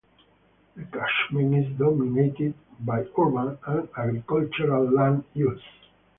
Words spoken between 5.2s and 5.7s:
use.